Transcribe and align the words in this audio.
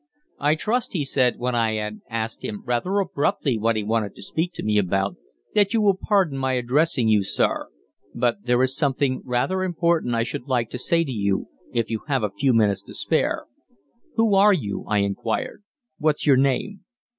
"I 0.39 0.55
trust," 0.55 0.93
he 0.93 1.05
said, 1.05 1.37
when 1.37 1.53
I 1.53 1.73
had 1.73 2.01
asked 2.09 2.43
him 2.43 2.63
rather 2.65 2.97
abruptly 2.97 3.59
what 3.59 3.75
he 3.75 3.83
wanted 3.83 4.15
to 4.15 4.23
speak 4.23 4.51
to 4.53 4.63
me 4.63 4.79
about, 4.79 5.15
"that 5.53 5.75
you 5.75 5.81
will 5.83 5.95
pardon 5.95 6.39
my 6.39 6.53
addressing 6.53 7.07
you, 7.07 7.21
sir, 7.23 7.67
but 8.15 8.43
there 8.45 8.63
is 8.63 8.75
something 8.75 9.21
rather 9.23 9.61
important 9.61 10.15
I 10.15 10.23
should 10.23 10.47
like 10.47 10.71
to 10.71 10.79
say 10.79 11.03
to 11.03 11.11
you 11.11 11.49
if 11.71 11.91
you 11.91 11.99
have 12.07 12.23
a 12.23 12.31
few 12.31 12.51
minutes 12.51 12.81
to 12.85 12.95
spare." 12.95 13.45
"Who 14.15 14.33
are 14.33 14.53
you?" 14.53 14.85
I 14.87 15.01
inquired. 15.01 15.61
"What's 15.99 16.25
your 16.25 16.35
name?" 16.37 16.83